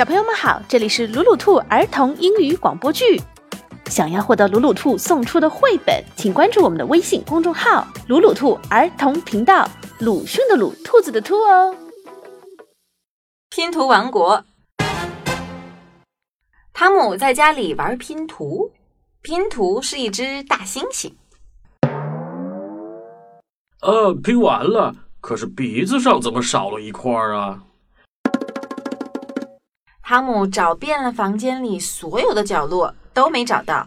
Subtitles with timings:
[0.00, 3.20] 小朋友们好，这里是鲁鲁兔儿童英语广播剧。
[3.90, 9.68] 想要获得鲁鲁兔送出的绘本，请关注我们的微信公众号“鲁鲁兔儿童频道”。
[10.00, 11.76] 鲁迅的鲁，兔子的兔哦。
[13.50, 14.42] 拼图王国，
[16.72, 18.72] 汤姆在家里玩拼图，
[19.20, 21.12] 拼图是一只大猩猩。
[23.82, 27.64] 呃，拼完了，可是鼻子上怎么少了一块啊？
[30.10, 33.86] 汤姆找遍了房间里所有的角落，都没找到。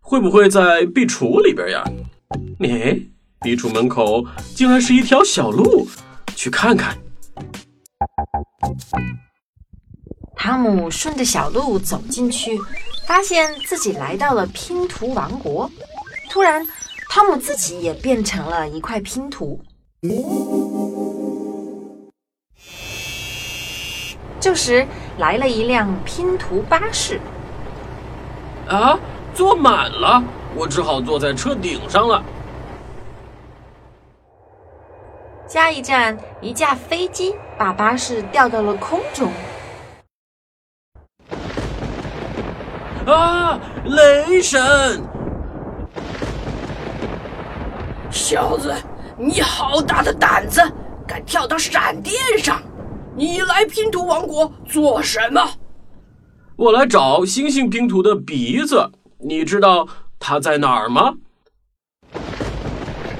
[0.00, 1.84] 会不会在壁橱里边呀？
[2.58, 3.10] 你，
[3.42, 5.86] 壁橱门口竟然是一条小路，
[6.34, 6.96] 去看看。
[10.34, 12.58] 汤姆顺着小路走进去，
[13.06, 15.70] 发现自己来到了拼图王国。
[16.30, 16.66] 突然，
[17.10, 19.60] 汤姆自己也变成了一块拼图。
[24.40, 24.86] 这时，
[25.18, 27.20] 来了一辆拼图巴士。
[28.68, 28.98] 啊，
[29.34, 30.22] 坐满了，
[30.54, 32.22] 我只好坐在车顶上了。
[35.46, 39.32] 下一站，一架飞机把巴士吊到了空中。
[43.06, 45.02] 啊，雷神！
[48.10, 48.74] 小子，
[49.16, 50.62] 你好大的胆子，
[51.06, 52.60] 敢跳到闪电上！
[53.18, 55.44] 你来拼图王国做什么？
[56.54, 59.88] 我来找星星拼图的鼻子，你知道
[60.20, 61.14] 它在哪儿吗？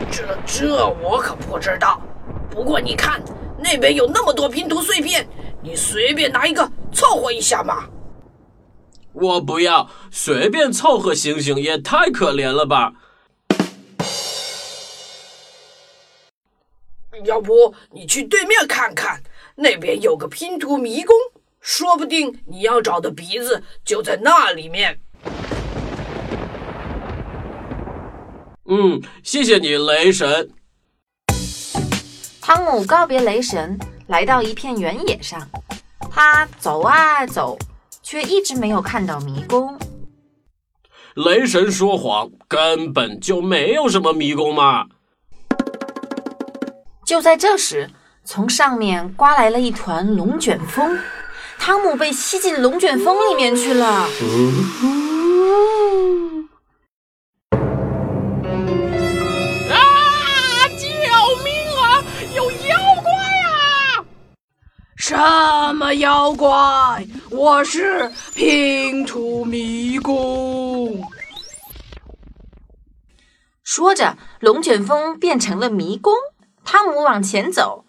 [0.09, 2.01] 这这我可不知道。
[2.49, 3.21] 不过你看，
[3.59, 5.29] 那边有那么多拼图碎片，
[5.65, 7.89] 你随便拿一个凑合一下嘛。
[9.13, 12.93] 我不要，随便凑合星星也太可怜了吧。
[17.25, 19.21] 要不你去对面看看。
[19.61, 21.17] 那边有个拼图迷宫，
[21.61, 25.01] 说不定你要找的鼻子就在那里面。
[28.67, 30.49] 嗯，谢谢你，雷神。
[32.41, 33.77] 汤姆告别雷神，
[34.07, 35.45] 来到一片原野上。
[36.09, 37.59] 他走啊走，
[38.01, 39.77] 却一直没有看到迷宫。
[41.17, 44.87] 雷神说谎，根本就没有什么迷宫嘛。
[47.05, 47.91] 就在这时。
[48.31, 50.99] 从上面刮来了一团龙卷风，
[51.59, 53.87] 汤姆被吸进龙卷风里面去了。
[53.87, 54.07] 啊！
[60.77, 60.85] 救
[61.43, 62.05] 命啊！
[62.37, 63.11] 有妖怪
[63.47, 64.05] 啊！
[64.95, 65.17] 什
[65.75, 67.07] 么妖怪？
[67.31, 71.03] 我是拼图迷宫。
[73.65, 76.13] 说着，龙卷风变成了迷宫。
[76.63, 77.87] 汤姆往前走。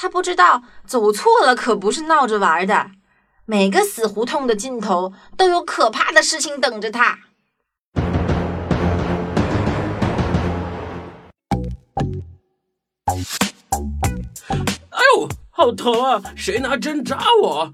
[0.00, 2.92] 他不知道走错了可不是闹着玩的，
[3.46, 7.18] 每个死胡同的尽头都有可怕的事情等着他。
[14.90, 16.22] 哎呦，好疼啊！
[16.36, 17.62] 谁拿针扎我？
[17.62, 17.72] 啊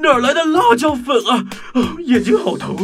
[0.00, 1.44] 哪来的辣椒粉啊？
[2.06, 2.76] 眼睛好疼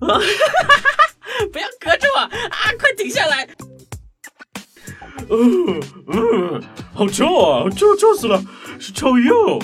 [0.00, 0.14] 啊！
[0.14, 0.16] 啊！
[0.16, 1.03] 不要
[1.84, 2.30] 隔着我啊！
[2.78, 3.46] 快停下来！
[5.28, 6.62] 嗯嗯，
[6.94, 7.70] 好臭啊！
[7.70, 8.42] 臭臭死了，
[8.80, 9.60] 是臭鼬。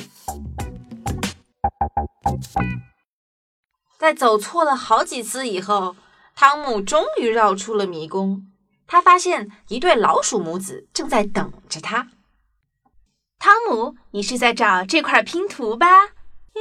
[3.98, 5.96] 在走错了好几次以后，
[6.34, 8.46] 汤姆终于绕出了迷宫。
[8.86, 12.08] 他发现一对老鼠母子正在等着他。
[13.38, 15.86] 汤姆，你是在找这块拼图吧？
[16.54, 16.60] 嗯，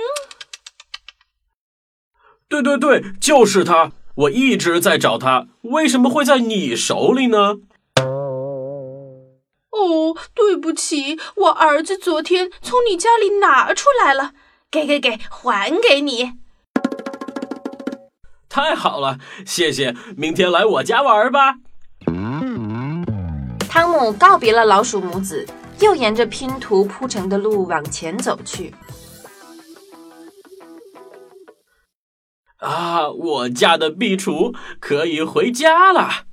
[2.48, 3.92] 对对对，就是它。
[4.20, 7.60] 我一直在找他，为什么会在你手里呢？
[9.72, 14.32] 哦，对不起，我儿子昨天从你家里拿出来了，
[14.70, 16.34] 给给给，还给你。
[18.50, 21.56] 太好了，谢谢，明天来我家玩吧。
[23.70, 25.48] 汤姆告别了老鼠母子，
[25.80, 28.76] 又沿着拼图铺成的路往前走去。
[32.60, 36.26] 啊，我家的壁橱可以回家了。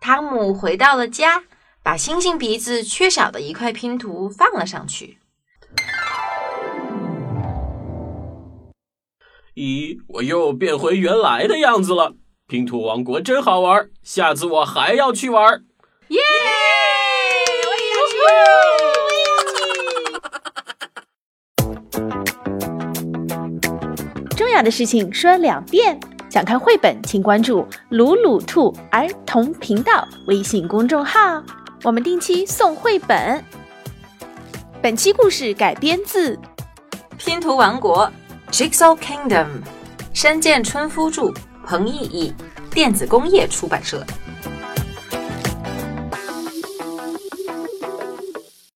[0.00, 1.44] 汤姆回到了家，
[1.82, 5.18] 把星星鼻子缺少的一块拼图放了上去。
[9.54, 12.14] 咦，我又变回原来的样子了！
[12.46, 15.64] 拼图王国真好玩，下次我还要去玩。
[16.08, 16.20] 耶！
[24.64, 25.98] 的事情说两遍。
[26.28, 31.42] 想看绘本，请关注“鲁鲁兔儿童频道”微信公众号。
[31.82, 33.42] 我们定期送绘本。
[34.82, 36.34] 本期故事改编自
[37.16, 38.10] 《拼图王国》
[38.52, 39.46] （Jigsaw Kingdom），
[40.12, 41.32] 山涧春夫著，
[41.64, 42.34] 彭懿译，
[42.70, 44.04] 电子工业出版社。